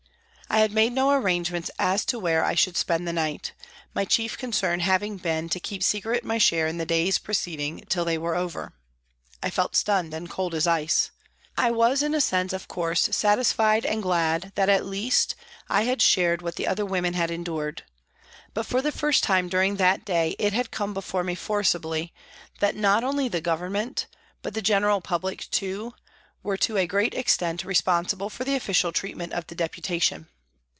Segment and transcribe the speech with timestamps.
[0.53, 3.53] I had made no arrangements as to where I should spend the night,
[3.95, 8.03] my chief concern having been to keep secret my share in the day's proceedings till
[8.03, 8.73] they were over.
[9.41, 11.11] I felt stunned and cold as ice.
[11.57, 15.35] I was in a sense, of course, satisfied and glad that, at least,
[15.69, 17.83] I had shared what the other women had endured,
[18.53, 22.13] but for the first time during that day it had come before me forcibly
[22.59, 24.05] that, not only the Government,
[24.41, 25.93] but the general public too
[26.43, 30.27] were to a great extent responsible for the official treatment of the Deputation.